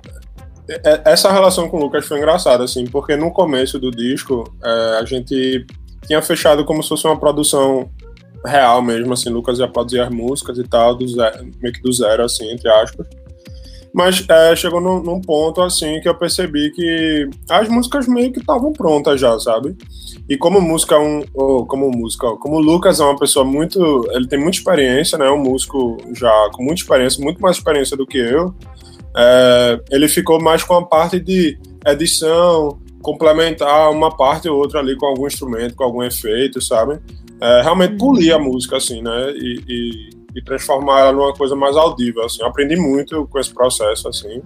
é, 0.69 1.01
essa 1.07 1.33
relação 1.33 1.71
com 1.71 1.79
o 1.79 1.81
Lucas 1.81 2.05
foi 2.05 2.19
engraçada, 2.19 2.63
assim, 2.63 2.85
porque 2.85 3.17
no 3.17 3.33
começo 3.33 3.79
do 3.79 3.91
disco 3.91 4.45
é, 4.63 4.99
a 5.01 5.05
gente 5.07 5.65
tinha 6.07 6.21
fechado 6.21 6.67
como 6.67 6.83
se 6.83 6.91
fosse 6.91 7.07
uma 7.07 7.19
produção 7.19 7.91
real 8.45 8.83
mesmo, 8.83 9.15
assim, 9.15 9.31
Lucas 9.31 9.59
ia 9.59 9.69
produzir 9.69 10.01
as 10.01 10.11
músicas 10.11 10.59
e 10.59 10.65
tal, 10.65 10.95
do 10.95 11.09
zero, 11.09 11.51
meio 11.63 11.73
que 11.73 11.81
do 11.81 11.91
zero, 11.91 12.25
assim, 12.25 12.53
entre 12.53 12.69
aspas. 12.69 13.22
Mas 13.95 14.25
é, 14.29 14.57
chegou 14.57 14.81
num, 14.81 15.03
num, 15.03 15.21
ponto, 15.21 15.61
assim, 15.61 16.01
que 16.01 16.09
eu 16.09 16.15
percebi 16.15 16.71
que 16.71 17.29
as 17.51 17.69
músicas 17.69 18.09
meio 18.09 18.33
que 18.33 18.41
estavam 18.41 18.73
prontas 18.73 19.21
já, 19.21 19.39
sabe? 19.39 19.77
E 20.29 20.37
como 20.37 20.61
música, 20.61 20.99
um, 20.99 21.23
oh, 21.35 21.67
como 21.67 21.91
música, 21.91 22.27
como 22.37 22.57
o 22.57 22.61
Lucas 22.61 23.01
é 23.01 23.05
uma 23.05 23.19
pessoa 23.19 23.45
muito, 23.45 24.09
ele 24.13 24.27
tem 24.27 24.39
muita 24.39 24.57
experiência, 24.57 25.19
né? 25.19 25.31
Um 25.31 25.43
músico 25.43 25.99
já 26.15 26.33
com 26.55 26.63
muita 26.63 26.81
experiência, 26.81 27.23
muito 27.23 27.41
mais 27.41 27.57
experiência 27.57 27.97
do 27.97 28.07
que 28.07 28.19
eu. 28.19 28.55
É, 29.15 29.81
ele 29.91 30.09
ficou 30.09 30.41
mais 30.41 30.65
com 30.65 30.75
a 30.75 30.87
parte 30.87 31.21
de 31.21 31.59
edição, 31.87 32.81
complementar 33.03 33.91
uma 33.91 34.17
parte 34.17 34.49
ou 34.49 34.59
outra 34.59 34.81
ali 34.81 34.97
com 34.97 35.07
algum 35.07 35.27
instrumento, 35.27 35.75
com 35.75 35.85
algum 35.85 36.03
efeito, 36.03 36.63
sabe? 36.63 36.99
É, 37.41 37.61
realmente 37.61 37.97
polir 37.97 38.35
a 38.35 38.39
música, 38.39 38.77
assim, 38.77 39.03
né? 39.03 39.33
E, 39.37 39.61
e, 39.69 40.11
e, 40.35 40.43
transformar 40.43 41.01
ela 41.01 41.13
numa 41.13 41.33
coisa 41.35 41.55
mais 41.55 41.77
audível, 41.77 42.25
assim. 42.25 42.43
Eu 42.43 42.49
aprendi 42.49 42.77
muito 42.77 43.27
com 43.27 43.39
esse 43.39 43.53
processo, 43.53 44.09
assim. 44.09 44.43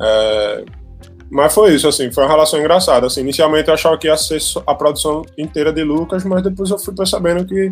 É, 0.00 0.64
mas 1.30 1.52
foi 1.52 1.74
isso, 1.74 1.88
assim, 1.88 2.10
foi 2.12 2.24
uma 2.24 2.30
relação 2.30 2.58
engraçada. 2.58 3.06
Assim, 3.06 3.20
inicialmente 3.20 3.68
eu 3.68 3.74
achava 3.74 3.98
que 3.98 4.06
ia 4.06 4.16
ser 4.16 4.40
a 4.66 4.74
produção 4.74 5.22
inteira 5.36 5.72
de 5.72 5.82
Lucas, 5.82 6.24
mas 6.24 6.42
depois 6.42 6.70
eu 6.70 6.78
fui 6.78 6.94
percebendo 6.94 7.44
que 7.46 7.70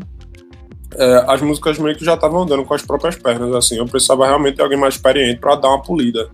é, 0.97 1.25
as 1.27 1.41
músicas 1.41 1.79
meio 1.79 1.97
que 1.97 2.05
já 2.05 2.15
estavam 2.15 2.43
andando 2.43 2.65
com 2.65 2.75
as 2.75 2.83
próprias 2.83 3.17
pernas, 3.17 3.55
assim. 3.55 3.77
Eu 3.77 3.87
precisava 3.87 4.27
realmente 4.27 4.57
de 4.57 4.63
alguém 4.63 4.79
mais 4.79 4.95
experiente 4.95 5.41
para 5.41 5.57
dar 5.57 5.69
uma 5.69 5.83
polida. 5.83 6.29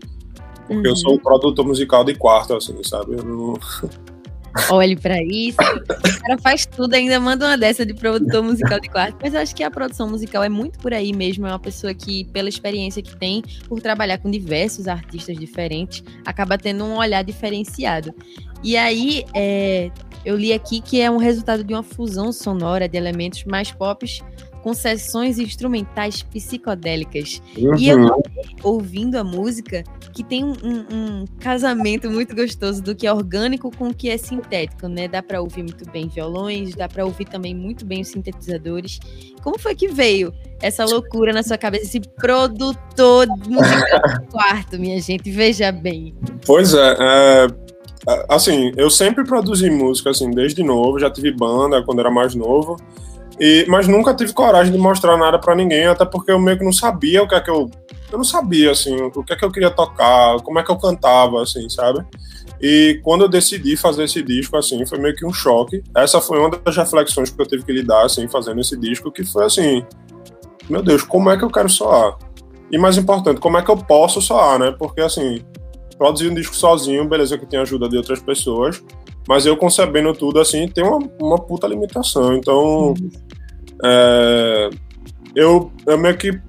Porque 0.66 0.86
uhum. 0.86 0.94
eu 0.94 0.96
sou 0.96 1.14
um 1.14 1.18
produtor 1.18 1.66
musical 1.66 2.04
de 2.04 2.14
quarto, 2.14 2.54
assim, 2.54 2.82
sabe? 2.82 3.14
Eu 3.14 3.24
não... 3.24 3.54
Olhe 4.70 4.96
para 4.96 5.22
isso. 5.22 5.56
O 5.60 6.20
cara 6.20 6.38
faz 6.38 6.66
tudo, 6.66 6.94
ainda 6.94 7.18
manda 7.20 7.46
uma 7.46 7.56
dessa 7.56 7.84
de 7.84 7.94
produtor 7.94 8.42
musical 8.42 8.80
de 8.80 8.88
quarto. 8.88 9.16
Mas 9.22 9.34
eu 9.34 9.40
acho 9.40 9.54
que 9.54 9.62
a 9.62 9.70
produção 9.70 10.08
musical 10.08 10.42
é 10.42 10.48
muito 10.48 10.78
por 10.78 10.92
aí 10.92 11.12
mesmo. 11.12 11.46
É 11.46 11.50
uma 11.50 11.58
pessoa 11.58 11.94
que, 11.94 12.24
pela 12.26 12.48
experiência 12.48 13.02
que 13.02 13.16
tem, 13.16 13.42
por 13.68 13.80
trabalhar 13.80 14.18
com 14.18 14.30
diversos 14.30 14.88
artistas 14.88 15.38
diferentes, 15.38 16.02
acaba 16.24 16.58
tendo 16.58 16.84
um 16.84 16.96
olhar 16.96 17.22
diferenciado. 17.22 18.14
E 18.62 18.76
aí, 18.76 19.24
é, 19.34 19.90
eu 20.24 20.36
li 20.36 20.52
aqui 20.52 20.80
que 20.80 21.00
é 21.00 21.10
um 21.10 21.16
resultado 21.16 21.64
de 21.64 21.72
uma 21.72 21.82
fusão 21.82 22.32
sonora 22.32 22.88
de 22.88 22.96
elementos 22.96 23.44
mais 23.44 23.70
pop 23.70 24.06
com 24.62 24.74
sessões 24.74 25.38
instrumentais 25.38 26.22
psicodélicas. 26.22 27.42
Uhum. 27.56 27.76
E 27.76 27.88
eu 27.88 27.98
uhum. 27.98 28.22
Ouvindo 28.62 29.16
a 29.16 29.24
música 29.24 29.82
que 30.12 30.24
tem 30.24 30.44
um, 30.44 30.52
um, 30.52 31.24
casamento 31.38 32.10
muito 32.10 32.34
gostoso 32.34 32.82
do 32.82 32.94
que 32.94 33.06
é 33.06 33.12
orgânico 33.12 33.70
com 33.76 33.88
o 33.88 33.94
que 33.94 34.10
é 34.10 34.16
sintético, 34.16 34.88
né? 34.88 35.06
Dá 35.06 35.22
para 35.22 35.40
ouvir 35.40 35.62
muito 35.62 35.88
bem 35.90 36.08
violões, 36.08 36.74
dá 36.74 36.88
para 36.88 37.04
ouvir 37.04 37.26
também 37.26 37.54
muito 37.54 37.84
bem 37.84 38.00
os 38.00 38.08
sintetizadores. 38.08 38.98
Como 39.42 39.58
foi 39.58 39.74
que 39.74 39.88
veio 39.88 40.32
essa 40.60 40.84
loucura 40.84 41.32
na 41.32 41.42
sua 41.42 41.56
cabeça, 41.56 41.84
esse 41.84 42.00
produtor 42.00 43.26
musical 43.48 44.20
do 44.20 44.26
quarto, 44.30 44.78
minha 44.78 45.00
gente? 45.00 45.30
Veja 45.30 45.70
bem. 45.70 46.14
Pois 46.44 46.74
é, 46.74 46.96
é 46.98 47.46
assim, 48.28 48.72
eu 48.76 48.90
sempre 48.90 49.24
produzi 49.24 49.70
música 49.70 50.10
assim 50.10 50.30
desde 50.30 50.62
novo, 50.62 50.98
já 50.98 51.10
tive 51.10 51.30
banda 51.30 51.82
quando 51.82 52.00
era 52.00 52.10
mais 52.10 52.34
novo. 52.34 52.76
E, 53.38 53.64
mas 53.68 53.88
nunca 53.88 54.14
tive 54.14 54.34
coragem 54.34 54.70
de 54.70 54.78
mostrar 54.78 55.16
nada 55.16 55.38
para 55.38 55.54
ninguém, 55.54 55.86
até 55.86 56.04
porque 56.04 56.30
eu 56.30 56.38
meio 56.38 56.58
que 56.58 56.64
não 56.64 56.72
sabia 56.72 57.22
o 57.22 57.28
que 57.28 57.34
é 57.34 57.40
que 57.40 57.50
eu. 57.50 57.70
Eu 58.10 58.18
não 58.18 58.24
sabia, 58.24 58.72
assim, 58.72 58.96
o 58.96 59.22
que 59.22 59.32
é 59.32 59.36
que 59.36 59.44
eu 59.44 59.52
queria 59.52 59.70
tocar, 59.70 60.36
como 60.42 60.58
é 60.58 60.62
que 60.62 60.70
eu 60.70 60.76
cantava, 60.76 61.42
assim, 61.42 61.68
sabe? 61.68 62.04
E 62.60 63.00
quando 63.02 63.22
eu 63.22 63.28
decidi 63.28 63.76
fazer 63.76 64.04
esse 64.04 64.22
disco, 64.22 64.56
assim, 64.56 64.84
foi 64.84 64.98
meio 64.98 65.14
que 65.14 65.24
um 65.24 65.32
choque. 65.32 65.82
Essa 65.96 66.20
foi 66.20 66.38
uma 66.38 66.50
das 66.50 66.76
reflexões 66.76 67.30
que 67.30 67.40
eu 67.40 67.46
tive 67.46 67.64
que 67.64 67.72
lidar, 67.72 68.04
assim, 68.04 68.28
fazendo 68.28 68.60
esse 68.60 68.76
disco, 68.76 69.10
que 69.10 69.24
foi 69.24 69.44
assim: 69.44 69.84
meu 70.68 70.82
Deus, 70.82 71.02
como 71.02 71.30
é 71.30 71.36
que 71.36 71.44
eu 71.44 71.50
quero 71.50 71.68
soar? 71.68 72.18
E 72.70 72.78
mais 72.78 72.98
importante, 72.98 73.40
como 73.40 73.56
é 73.56 73.62
que 73.62 73.70
eu 73.70 73.76
posso 73.76 74.20
soar, 74.20 74.58
né? 74.58 74.74
Porque, 74.78 75.00
assim, 75.00 75.42
produzir 75.96 76.30
um 76.30 76.34
disco 76.34 76.54
sozinho, 76.54 77.08
beleza 77.08 77.36
que 77.36 77.46
tem 77.46 77.60
ajuda 77.60 77.88
de 77.88 77.96
outras 77.96 78.20
pessoas, 78.20 78.82
mas 79.28 79.46
eu 79.46 79.56
concebendo 79.56 80.12
tudo 80.12 80.40
assim, 80.40 80.66
tem 80.68 80.82
uma, 80.82 80.98
uma 81.20 81.38
puta 81.38 81.66
limitação. 81.66 82.34
Então, 82.34 82.94
é, 83.84 84.70
eu, 85.34 85.70
eu 85.86 85.98
meio 85.98 86.16
que 86.16 86.40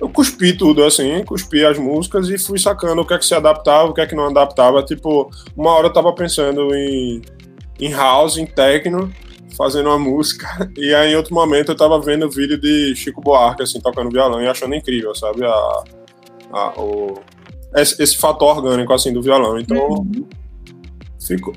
eu 0.00 0.08
cuspi 0.08 0.56
tudo, 0.56 0.84
assim, 0.84 1.24
cuspi 1.24 1.64
as 1.64 1.78
músicas 1.78 2.28
e 2.28 2.38
fui 2.38 2.58
sacando 2.58 3.02
o 3.02 3.06
que 3.06 3.14
é 3.14 3.18
que 3.18 3.24
se 3.24 3.34
adaptava, 3.34 3.90
o 3.90 3.94
que 3.94 4.00
é 4.00 4.06
que 4.06 4.14
não 4.14 4.26
adaptava. 4.26 4.82
Tipo, 4.82 5.30
uma 5.56 5.72
hora 5.72 5.88
eu 5.88 5.92
tava 5.92 6.12
pensando 6.12 6.74
em, 6.74 7.22
em 7.80 7.92
house, 7.92 8.36
em 8.36 8.46
techno, 8.46 9.12
fazendo 9.56 9.88
uma 9.88 9.98
música, 10.00 10.70
e 10.76 10.94
aí 10.94 11.12
em 11.12 11.16
outro 11.16 11.34
momento 11.34 11.72
eu 11.72 11.76
tava 11.76 12.00
vendo 12.00 12.26
o 12.26 12.30
vídeo 12.30 12.60
de 12.60 12.94
Chico 12.94 13.20
Buarque, 13.20 13.62
assim, 13.62 13.80
tocando 13.80 14.10
violão 14.10 14.40
e 14.42 14.46
achando 14.46 14.74
incrível, 14.74 15.14
sabe? 15.14 15.44
A, 15.44 15.84
a, 16.52 16.80
o, 16.80 17.20
esse, 17.74 18.02
esse 18.02 18.16
fator 18.16 18.56
orgânico, 18.56 18.92
assim, 18.92 19.12
do 19.12 19.22
violão. 19.22 19.58
Então, 19.58 19.88
uhum. 19.88 20.26
fico, 21.20 21.52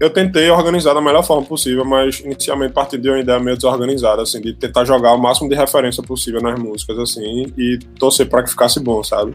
eu 0.00 0.10
tentei 0.10 0.50
organizar 0.50 0.94
da 0.94 1.00
melhor 1.00 1.24
forma 1.24 1.46
possível, 1.46 1.84
mas 1.84 2.20
inicialmente 2.20 2.72
parti 2.72 2.98
de 2.98 3.08
uma 3.08 3.20
ideia 3.20 3.38
meio 3.38 3.56
desorganizada, 3.56 4.22
assim, 4.22 4.40
de 4.40 4.52
tentar 4.52 4.84
jogar 4.84 5.14
o 5.14 5.18
máximo 5.18 5.48
de 5.48 5.54
referência 5.54 6.02
possível 6.02 6.40
nas 6.40 6.58
músicas, 6.58 6.98
assim, 6.98 7.52
e 7.56 7.78
torcer 7.98 8.28
para 8.28 8.42
que 8.42 8.50
ficasse 8.50 8.80
bom, 8.80 9.02
sabe? 9.02 9.34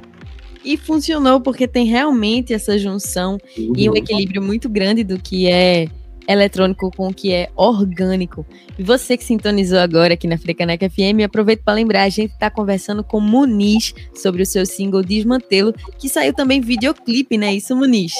E 0.65 0.75
funcionou 0.75 1.39
porque 1.39 1.67
tem 1.67 1.85
realmente 1.85 2.53
essa 2.53 2.77
junção 2.77 3.37
uhum. 3.57 3.73
e 3.77 3.87
um 3.87 3.93
uhum. 3.93 3.97
equilíbrio 3.97 4.41
muito 4.41 4.67
grande 4.67 5.03
do 5.03 5.17
que 5.17 5.47
é 5.47 5.87
eletrônico 6.27 6.91
com 6.91 7.07
o 7.07 7.13
que 7.13 7.31
é 7.31 7.49
orgânico. 7.55 8.45
E 8.77 8.83
você 8.83 9.15
que 9.15 9.23
sintonizou 9.23 9.79
agora 9.79 10.13
aqui 10.13 10.27
na 10.27 10.37
Frecaneca 10.37 10.89
FM, 10.89 11.23
aproveito 11.25 11.63
para 11.63 11.73
lembrar, 11.73 12.03
a 12.03 12.09
gente 12.09 12.33
está 12.33 12.49
conversando 12.49 13.03
com 13.03 13.21
Muniz 13.21 13.93
sobre 14.13 14.41
o 14.43 14.45
seu 14.45 14.65
single 14.65 15.01
Desmantelo, 15.01 15.73
que 15.97 16.09
saiu 16.09 16.33
também 16.33 16.59
videoclipe, 16.59 17.37
né? 17.37 17.53
Isso, 17.53 17.75
Muniz? 17.75 18.13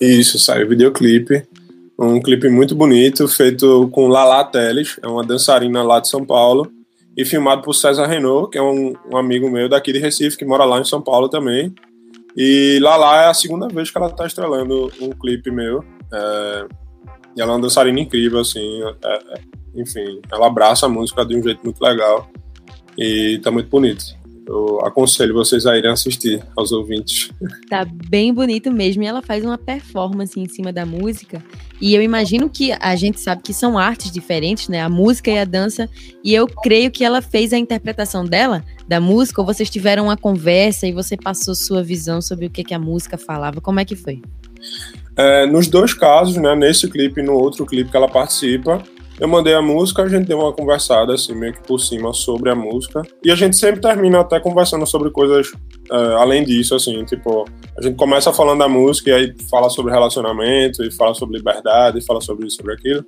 Isso, 0.00 0.38
saiu 0.38 0.68
videoclipe. 0.68 1.44
Um 2.04 2.20
clipe 2.20 2.48
muito 2.48 2.74
bonito, 2.74 3.26
feito 3.26 3.88
com 3.88 4.08
Lala 4.08 4.44
Teles, 4.44 4.98
é 5.02 5.08
uma 5.08 5.24
dançarina 5.24 5.82
lá 5.82 6.00
de 6.00 6.08
São 6.08 6.24
Paulo, 6.24 6.70
e 7.16 7.24
filmado 7.24 7.62
por 7.62 7.72
César 7.74 8.06
Renault, 8.06 8.50
que 8.50 8.58
é 8.58 8.62
um, 8.62 8.92
um 9.10 9.16
amigo 9.16 9.50
meu 9.50 9.68
daqui 9.68 9.92
de 9.92 9.98
Recife, 9.98 10.36
que 10.36 10.44
mora 10.44 10.64
lá 10.64 10.80
em 10.80 10.84
São 10.84 11.00
Paulo 11.00 11.28
também. 11.28 11.74
E 12.36 12.78
Lala 12.82 13.22
é 13.22 13.26
a 13.28 13.34
segunda 13.34 13.68
vez 13.68 13.90
que 13.90 13.96
ela 13.96 14.08
está 14.08 14.26
estrelando 14.26 14.92
um 15.00 15.10
clipe 15.10 15.50
meu. 15.50 15.84
É, 16.12 16.66
e 17.36 17.40
ela 17.40 17.52
é 17.52 17.54
uma 17.54 17.62
dançarina 17.62 18.00
incrível, 18.00 18.40
assim. 18.40 18.82
É, 18.82 19.14
é, 19.14 19.40
enfim, 19.76 20.20
ela 20.30 20.48
abraça 20.48 20.86
a 20.86 20.88
música 20.88 21.24
de 21.24 21.36
um 21.36 21.42
jeito 21.42 21.60
muito 21.62 21.80
legal. 21.80 22.28
E 22.98 23.38
tá 23.42 23.50
muito 23.50 23.68
bonito 23.68 24.23
eu 24.46 24.80
aconselho 24.84 25.32
vocês 25.32 25.64
a 25.66 25.76
irem 25.76 25.90
assistir 25.90 26.42
aos 26.56 26.70
ouvintes. 26.70 27.30
Tá 27.68 27.84
bem 27.84 28.32
bonito 28.32 28.70
mesmo. 28.70 29.02
E 29.02 29.06
ela 29.06 29.22
faz 29.22 29.44
uma 29.44 29.56
performance 29.56 30.38
em 30.38 30.46
cima 30.46 30.72
da 30.72 30.84
música. 30.84 31.42
E 31.80 31.94
eu 31.94 32.02
imagino 32.02 32.48
que 32.48 32.72
a 32.72 32.94
gente 32.94 33.20
sabe 33.20 33.42
que 33.42 33.54
são 33.54 33.78
artes 33.78 34.10
diferentes, 34.10 34.68
né? 34.68 34.80
A 34.82 34.88
música 34.88 35.30
e 35.30 35.38
a 35.38 35.44
dança. 35.44 35.88
E 36.22 36.34
eu 36.34 36.46
creio 36.46 36.90
que 36.90 37.04
ela 37.04 37.22
fez 37.22 37.52
a 37.52 37.58
interpretação 37.58 38.24
dela, 38.24 38.62
da 38.86 39.00
música, 39.00 39.40
ou 39.40 39.46
vocês 39.46 39.70
tiveram 39.70 40.04
uma 40.04 40.16
conversa 40.16 40.86
e 40.86 40.92
você 40.92 41.16
passou 41.16 41.54
sua 41.54 41.82
visão 41.82 42.20
sobre 42.20 42.46
o 42.46 42.50
que, 42.50 42.64
que 42.64 42.74
a 42.74 42.78
música 42.78 43.16
falava. 43.16 43.60
Como 43.60 43.80
é 43.80 43.84
que 43.84 43.96
foi? 43.96 44.20
É, 45.16 45.46
nos 45.46 45.68
dois 45.68 45.94
casos, 45.94 46.36
né? 46.36 46.54
Nesse 46.54 46.88
clipe 46.88 47.20
e 47.20 47.24
no 47.24 47.34
outro 47.34 47.64
clipe 47.64 47.90
que 47.90 47.96
ela 47.96 48.08
participa, 48.08 48.82
eu 49.18 49.28
mandei 49.28 49.54
a 49.54 49.62
música, 49.62 50.02
a 50.02 50.08
gente 50.08 50.26
deu 50.26 50.40
uma 50.40 50.52
conversada, 50.52 51.14
assim, 51.14 51.34
meio 51.34 51.52
que 51.52 51.62
por 51.62 51.78
cima 51.78 52.12
sobre 52.12 52.50
a 52.50 52.54
música. 52.54 53.02
E 53.22 53.30
a 53.30 53.34
gente 53.34 53.56
sempre 53.56 53.80
termina 53.80 54.20
até 54.20 54.40
conversando 54.40 54.86
sobre 54.86 55.10
coisas 55.10 55.48
uh, 55.90 56.16
além 56.18 56.44
disso, 56.44 56.74
assim, 56.74 57.04
tipo, 57.04 57.44
a 57.78 57.82
gente 57.82 57.96
começa 57.96 58.32
falando 58.32 58.58
da 58.58 58.68
música 58.68 59.10
e 59.10 59.12
aí 59.12 59.34
fala 59.48 59.70
sobre 59.70 59.92
relacionamento, 59.92 60.82
e 60.82 60.90
fala 60.90 61.14
sobre 61.14 61.38
liberdade, 61.38 61.98
e 61.98 62.04
fala 62.04 62.20
sobre 62.20 62.46
isso, 62.46 62.56
sobre 62.56 62.74
aquilo. 62.74 63.04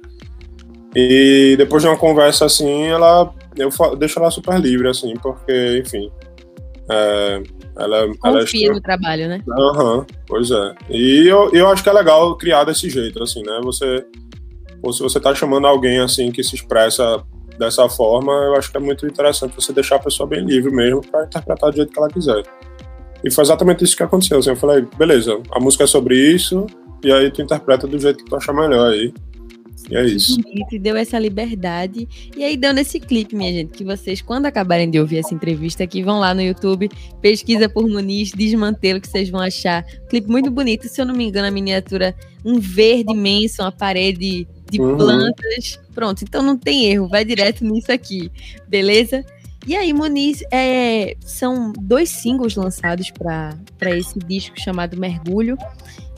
E 0.94 1.56
depois 1.58 1.82
de 1.82 1.88
uma 1.88 1.96
conversa 1.96 2.46
assim, 2.46 2.84
ela 2.84 3.32
eu 3.56 3.96
deixo 3.96 4.18
ela 4.18 4.30
super 4.30 4.60
livre, 4.60 4.88
assim, 4.88 5.14
porque, 5.14 5.82
enfim. 5.84 6.10
É, 6.88 7.42
ela, 7.78 8.06
Confia 8.18 8.66
ela 8.66 8.72
é 8.72 8.74
no 8.74 8.80
trabalho, 8.80 9.28
né? 9.28 9.42
Aham, 9.50 9.98
uhum, 9.98 10.06
pois 10.26 10.50
é. 10.50 10.74
E 10.90 11.26
eu, 11.26 11.50
eu 11.52 11.68
acho 11.68 11.82
que 11.82 11.88
é 11.88 11.92
legal 11.92 12.36
criar 12.36 12.64
desse 12.64 12.88
jeito, 12.88 13.22
assim, 13.22 13.42
né? 13.42 13.60
Você 13.64 14.04
ou 14.86 14.92
se 14.92 15.02
você 15.02 15.18
está 15.18 15.34
chamando 15.34 15.66
alguém 15.66 15.98
assim 15.98 16.30
que 16.30 16.42
se 16.44 16.54
expressa 16.54 17.22
dessa 17.58 17.88
forma, 17.88 18.32
eu 18.32 18.54
acho 18.54 18.70
que 18.70 18.76
é 18.76 18.80
muito 18.80 19.06
interessante 19.06 19.54
você 19.54 19.72
deixar 19.72 19.96
a 19.96 19.98
pessoa 19.98 20.28
bem 20.28 20.44
livre 20.44 20.70
mesmo 20.70 21.00
para 21.00 21.24
interpretar 21.24 21.70
do 21.70 21.76
jeito 21.76 21.92
que 21.92 21.98
ela 21.98 22.08
quiser. 22.08 22.42
E 23.24 23.30
foi 23.30 23.42
exatamente 23.42 23.82
isso 23.82 23.96
que 23.96 24.02
aconteceu. 24.02 24.38
Assim, 24.38 24.50
eu 24.50 24.56
falei, 24.56 24.86
beleza, 24.96 25.40
a 25.50 25.58
música 25.58 25.84
é 25.84 25.86
sobre 25.86 26.16
isso, 26.16 26.66
e 27.02 27.12
aí 27.12 27.30
tu 27.30 27.42
interpreta 27.42 27.86
do 27.86 27.98
jeito 27.98 28.22
que 28.22 28.30
tu 28.30 28.36
achar 28.36 28.52
melhor 28.52 28.92
aí. 28.92 29.12
E 29.90 29.96
é 29.96 30.04
isso. 30.04 30.36
Deu 30.80 30.96
essa 30.96 31.18
liberdade. 31.18 32.08
E 32.36 32.42
aí 32.42 32.56
deu 32.56 32.72
nesse 32.72 32.98
clipe, 32.98 33.36
minha 33.36 33.52
gente, 33.52 33.72
que 33.72 33.84
vocês, 33.84 34.20
quando 34.20 34.46
acabarem 34.46 34.90
de 34.90 34.98
ouvir 34.98 35.18
essa 35.18 35.34
entrevista 35.34 35.84
aqui, 35.84 36.02
vão 36.02 36.18
lá 36.18 36.34
no 36.34 36.42
YouTube, 36.42 36.88
pesquisa 37.20 37.68
por 37.68 37.88
Muniz, 37.88 38.32
desmantelo, 38.32 39.00
que 39.00 39.08
vocês 39.08 39.28
vão 39.28 39.40
achar. 39.40 39.84
Clipe 40.08 40.28
muito 40.28 40.50
bonito, 40.50 40.88
se 40.88 41.00
eu 41.00 41.06
não 41.06 41.14
me 41.14 41.24
engano, 41.24 41.46
a 41.46 41.50
miniatura, 41.50 42.14
um 42.44 42.58
verde 42.58 43.12
imenso, 43.12 43.62
uma 43.62 43.72
parede 43.72 44.46
de 44.70 44.80
uhum. 44.80 44.96
plantas. 44.96 45.80
Pronto, 45.94 46.22
então 46.22 46.42
não 46.42 46.56
tem 46.56 46.86
erro, 46.86 47.08
vai 47.08 47.24
direto 47.24 47.64
nisso 47.64 47.90
aqui, 47.90 48.30
beleza? 48.68 49.24
E 49.66 49.74
aí, 49.74 49.92
Muniz, 49.92 50.44
é, 50.52 51.16
são 51.20 51.72
dois 51.72 52.08
singles 52.08 52.54
lançados 52.54 53.10
para 53.10 53.96
esse 53.96 54.16
disco 54.20 54.60
chamado 54.60 54.96
Mergulho, 54.96 55.58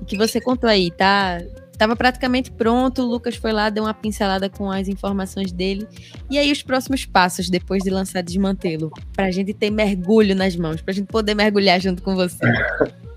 que 0.06 0.18
você 0.18 0.38
contou 0.38 0.68
aí, 0.68 0.90
tá? 0.90 1.40
Tava 1.78 1.96
praticamente 1.96 2.50
pronto, 2.50 3.02
o 3.02 3.06
Lucas 3.06 3.36
foi 3.36 3.52
lá, 3.52 3.70
deu 3.70 3.84
uma 3.84 3.94
pincelada 3.94 4.50
com 4.50 4.70
as 4.70 4.86
informações 4.86 5.50
dele. 5.50 5.88
E 6.28 6.36
aí, 6.36 6.52
os 6.52 6.62
próximos 6.62 7.06
passos 7.06 7.48
depois 7.48 7.82
de 7.82 7.88
lançar 7.88 8.20
Desmantelo, 8.20 8.92
pra 9.14 9.30
gente 9.30 9.54
ter 9.54 9.70
mergulho 9.70 10.34
nas 10.34 10.54
mãos, 10.54 10.82
pra 10.82 10.92
gente 10.92 11.06
poder 11.06 11.34
mergulhar 11.34 11.80
junto 11.80 12.02
com 12.02 12.14
você. 12.14 12.44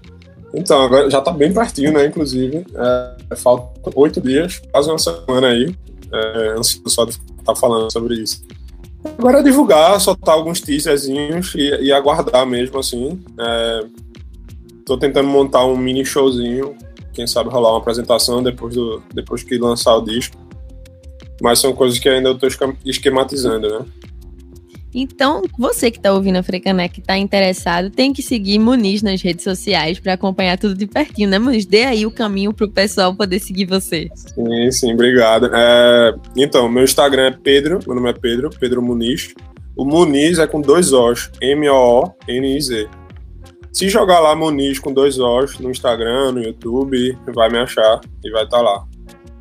Então, 0.53 0.81
agora 0.81 1.10
já 1.10 1.22
tá 1.22 1.31
bem 1.31 1.53
pertinho, 1.53 1.93
né? 1.93 2.05
Inclusive, 2.05 2.65
é, 2.75 3.36
faltam 3.36 3.91
oito 3.96 4.20
dias, 4.20 4.62
quase 4.72 4.89
uma 4.89 5.00
semana 5.00 5.48
aí. 5.48 5.75
É, 6.13 6.50
ansioso 6.58 6.89
só 6.89 7.05
de 7.05 7.12
estar 7.39 7.55
falando 7.55 7.91
sobre 7.91 8.15
isso. 8.15 8.43
Agora 9.17 9.39
é 9.39 9.43
divulgar, 9.43 10.00
soltar 10.00 10.36
alguns 10.36 10.62
teaserzinhos 10.62 11.55
e, 11.55 11.86
e 11.86 11.91
aguardar 11.91 12.46
mesmo, 12.46 12.77
assim. 12.79 13.20
É, 13.39 13.86
tô 14.86 14.98
tentando 14.98 15.27
montar 15.27 15.65
um 15.65 15.77
mini 15.77 16.05
showzinho, 16.05 16.75
quem 17.13 17.25
sabe 17.25 17.50
rolar 17.50 17.72
uma 17.72 17.79
apresentação 17.79 18.43
depois, 18.43 18.75
do, 18.75 19.01
depois 19.13 19.43
que 19.43 19.58
lançar 19.58 19.96
o 19.96 20.01
disco. 20.01 20.38
Mas 21.41 21.60
são 21.60 21.74
coisas 21.74 21.98
que 21.98 22.08
ainda 22.08 22.29
eu 22.29 22.38
tô 22.38 22.48
esquematizando, 22.86 23.67
né? 23.67 23.86
Então, 24.94 25.44
você 25.58 25.90
que 25.90 25.98
está 25.98 26.12
ouvindo 26.12 26.38
a 26.38 26.44
Frecanec, 26.44 26.94
que 26.94 27.00
está 27.00 27.18
interessado, 27.18 27.90
tem 27.90 28.12
que 28.12 28.22
seguir 28.22 28.60
Muniz 28.60 29.02
nas 29.02 29.22
redes 29.22 29.44
sociais 29.44 30.00
para 30.00 30.14
acompanhar 30.14 30.58
tudo 30.58 30.76
de 30.76 30.86
pertinho, 30.86 31.30
né, 31.30 31.40
Muniz? 31.40 31.66
Dê 31.66 31.86
aí 31.86 32.06
o 32.06 32.12
caminho 32.12 32.54
para 32.54 32.66
o 32.66 32.70
pessoal 32.70 33.16
poder 33.16 33.40
seguir 33.40 33.66
você. 33.66 34.10
Sim, 34.16 34.72
sim, 34.72 34.94
obrigado. 34.94 35.50
É, 35.54 36.14
então, 36.36 36.68
meu 36.68 36.84
Instagram 36.84 37.28
é 37.28 37.32
Pedro, 37.32 37.80
meu 37.86 37.96
nome 37.96 38.10
é 38.10 38.14
Pedro, 38.14 38.50
Pedro 38.50 38.82
Muniz. 38.82 39.34
O 39.76 39.86
Muniz 39.86 40.40
é 40.40 40.46
com 40.46 40.60
dois 40.60 40.92
O's, 40.92 41.32
M-O-O-N-I-Z. 41.42 42.90
Se 43.72 43.88
jogar 43.88 44.20
lá 44.20 44.36
Muniz 44.36 44.80
com 44.80 44.92
dois 44.92 45.18
O's 45.18 45.58
no 45.58 45.72
Instagram, 45.72 46.34
no 46.34 46.44
YouTube, 46.44 47.18
vai 47.34 47.50
me 47.50 47.58
achar 47.58 48.02
e 48.24 48.30
vai 48.30 48.44
estar 48.44 48.58
tá 48.58 48.64
lá. 48.64 48.86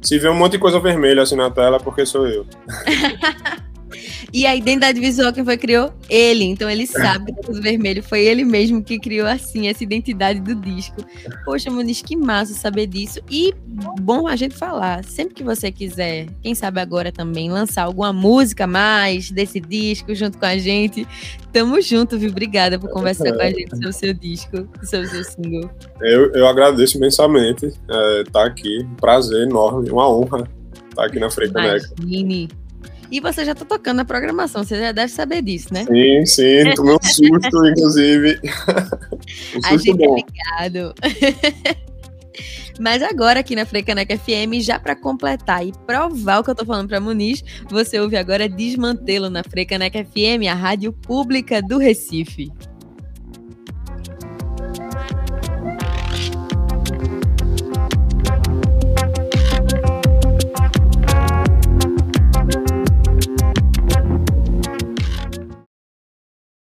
Se 0.01 0.19
vê 0.19 0.29
um 0.29 0.35
monte 0.35 0.53
de 0.53 0.59
coisa 0.59 0.79
vermelha 0.79 1.23
assim 1.23 1.35
na 1.37 1.51
tela, 1.51 1.77
é 1.77 1.81
porque 1.81 2.07
sou 2.07 2.27
eu. 2.29 2.47
E 4.33 4.47
a 4.47 4.55
identidade 4.55 5.01
visual 5.01 5.33
quem 5.33 5.45
foi 5.45 5.57
criou? 5.57 5.93
Ele. 6.09 6.45
Então 6.45 6.71
ele 6.71 6.87
sabe 6.87 7.33
que 7.33 7.51
o 7.51 7.61
vermelho 7.61 8.03
foi 8.03 8.25
ele 8.25 8.45
mesmo 8.45 8.83
que 8.83 8.99
criou 8.99 9.27
assim 9.27 9.69
essa 9.69 9.83
identidade 9.83 10.41
do 10.41 10.55
disco. 10.55 11.05
Poxa, 11.45 11.71
Muniz, 11.71 12.03
que 12.03 12.17
massa 12.17 12.55
saber 12.55 12.87
disso. 12.87 13.21
E 13.31 13.55
bom 14.01 14.27
a 14.27 14.37
gente 14.37 14.55
falar. 14.55 15.05
Sempre 15.05 15.35
que 15.35 15.45
você 15.45 15.73
quiser, 15.73 16.27
quem 16.43 16.55
sabe 16.55 16.81
agora 16.81 17.11
também, 17.11 17.51
lançar 17.51 17.85
alguma 17.85 18.13
música 18.13 18.67
mais 18.67 19.31
desse 19.31 19.61
disco 19.61 20.15
junto 20.15 20.39
com 20.39 20.47
a 20.47 20.57
gente, 20.59 21.07
tamo 21.53 21.81
junto, 21.81 22.19
viu? 22.19 22.31
Obrigada 22.31 22.79
por 22.79 22.91
conversar 22.91 23.33
com 23.33 23.43
a 23.43 23.51
gente 23.51 23.71
sobre 23.71 23.89
o 23.89 23.93
seu 23.93 24.15
disco, 24.15 24.69
sobre 24.83 25.07
o 25.07 25.11
seu 25.11 25.25
single. 25.25 25.71
Eu, 26.01 26.33
eu 26.33 26.47
agradeço 26.47 26.97
imensamente 26.97 27.67
estar 27.67 27.81
é, 27.91 28.25
tá 28.25 28.45
aqui. 28.45 28.87
Prazer 29.01 29.47
enorme, 29.47 29.91
uma 29.91 30.09
honra 30.09 30.49
estar 30.91 31.03
tá 31.03 31.05
aqui 31.07 31.19
na 31.19 31.31
Frecaneca. 31.31 31.93
Imagine. 32.01 32.60
E 33.11 33.21
você 33.21 33.45
já 33.45 33.55
tá 33.55 33.65
tocando 33.65 33.99
na 33.99 34.05
programação, 34.05 34.63
você 34.63 34.79
já 34.79 34.93
deve 34.93 35.13
saber 35.13 35.43
disso, 35.43 35.73
né? 35.73 35.85
Sim, 35.85 36.27
sim, 36.27 36.75
tomei 36.77 36.95
um 36.95 37.03
susto, 37.03 37.67
inclusive. 37.67 38.41
um 39.57 39.63
susto 39.63 39.67
a 39.67 39.77
gente 39.77 40.03
é 40.03 40.07
bom. 40.07 40.17
é 40.17 40.69
ligado. 40.69 40.95
Mas 42.81 43.03
agora 43.03 43.41
aqui 43.41 43.55
na 43.55 43.67
Frecaneca 43.67 44.17
FM, 44.17 44.55
já 44.61 44.79
para 44.79 44.97
completar 44.97 45.67
e 45.67 45.73
provar 45.87 46.39
o 46.39 46.45
que 46.45 46.51
eu 46.51 46.55
tô 46.55 46.65
falando 46.65 46.89
para 46.89 46.99
Muniz, 46.99 47.45
você 47.69 48.01
ouve 48.01 48.17
agora 48.17 48.49
Desmantelo 48.49 49.29
na 49.29 49.43
Frecaneca 49.45 50.03
FM, 50.03 50.49
a 50.51 50.55
rádio 50.55 50.91
pública 50.91 51.61
do 51.61 51.77
Recife. 51.77 52.51